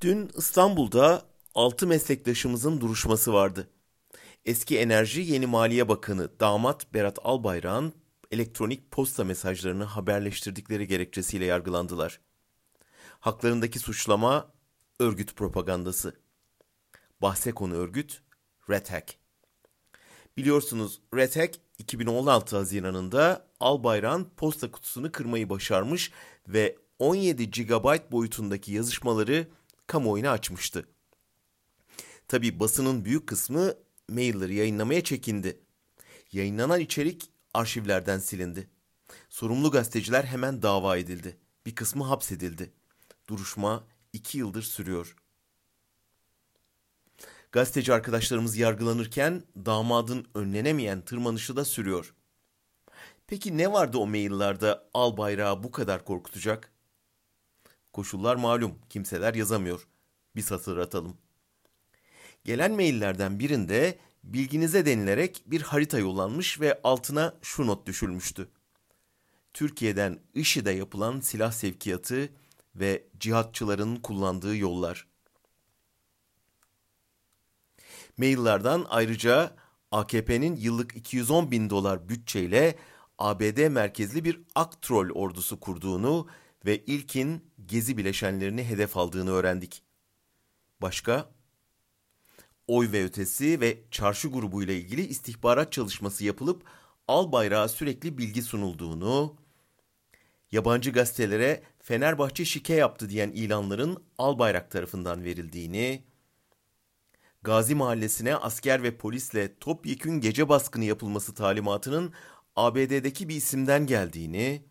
[0.00, 1.22] Dün İstanbul'da
[1.54, 3.68] altı meslektaşımızın duruşması vardı.
[4.44, 7.92] Eski Enerji Yeni Maliye Bakanı damat Berat Albayrak'ın
[8.30, 12.20] elektronik posta mesajlarını haberleştirdikleri gerekçesiyle yargılandılar.
[13.20, 14.52] Haklarındaki suçlama
[15.00, 16.16] örgüt propagandası.
[17.22, 18.22] Bahse konu örgüt
[18.70, 19.14] Red Hack.
[20.36, 26.12] Biliyorsunuz Red Hack 2016 Haziran'ında Albayrak'ın posta kutusunu kırmayı başarmış
[26.48, 29.46] ve 17 GB boyutundaki yazışmaları
[29.86, 30.88] kamuoyuna açmıştı.
[32.28, 33.74] Tabi basının büyük kısmı
[34.08, 35.60] mailleri yayınlamaya çekindi.
[36.32, 38.70] Yayınlanan içerik arşivlerden silindi.
[39.28, 41.36] Sorumlu gazeteciler hemen dava edildi.
[41.66, 42.72] Bir kısmı hapsedildi.
[43.28, 45.16] Duruşma iki yıldır sürüyor.
[47.52, 52.14] Gazeteci arkadaşlarımız yargılanırken damadın önlenemeyen tırmanışı da sürüyor.
[53.26, 56.72] Peki ne vardı o maillerde al bayrağı bu kadar korkutacak?
[57.96, 59.86] Koşullar malum, kimseler yazamıyor.
[60.36, 61.16] Bir satır atalım.
[62.44, 68.48] Gelen maillerden birinde bilginize denilerek bir harita yollanmış ve altına şu not düşülmüştü.
[69.54, 72.28] Türkiye'den IŞİD'e yapılan silah sevkiyatı
[72.74, 75.06] ve cihatçıların kullandığı yollar.
[78.18, 79.56] Maillerden ayrıca
[79.90, 82.78] AKP'nin yıllık 210 bin dolar bütçeyle
[83.18, 86.26] ABD merkezli bir Aktrol ordusu kurduğunu
[86.66, 89.82] ve ilkin gezi bileşenlerini hedef aldığını öğrendik.
[90.82, 91.30] Başka?
[92.66, 96.62] Oy ve ötesi ve çarşı grubu ile ilgili istihbarat çalışması yapılıp
[97.08, 99.36] al bayrağı sürekli bilgi sunulduğunu,
[100.52, 106.04] yabancı gazetelere Fenerbahçe şike yaptı diyen ilanların al bayrak tarafından verildiğini,
[107.42, 112.12] Gazi Mahallesi'ne asker ve polisle topyekün gece baskını yapılması talimatının
[112.56, 114.62] ABD'deki bir isimden geldiğini,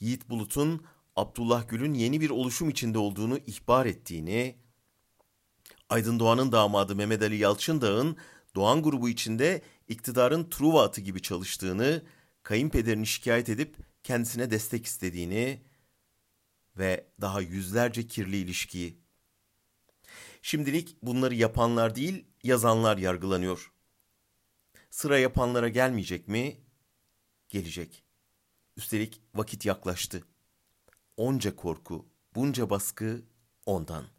[0.00, 4.56] Yiğit Bulut'un Abdullah Gül'ün yeni bir oluşum içinde olduğunu ihbar ettiğini,
[5.88, 8.16] Aydın Doğan'ın damadı Mehmet Ali Yalçındağ'ın
[8.54, 12.02] Doğan grubu içinde iktidarın Truva atı gibi çalıştığını,
[12.42, 15.62] kayınpederini şikayet edip kendisine destek istediğini
[16.78, 18.98] ve daha yüzlerce kirli ilişkiyi.
[20.42, 23.72] Şimdilik bunları yapanlar değil, yazanlar yargılanıyor.
[24.90, 26.56] Sıra yapanlara gelmeyecek mi?
[27.48, 28.05] Gelecek.
[28.76, 30.24] Üstelik vakit yaklaştı.
[31.16, 33.22] Onca korku, bunca baskı
[33.66, 34.15] ondan.